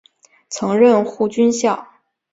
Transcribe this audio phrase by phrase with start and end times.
[0.49, 1.87] 曾任护军校。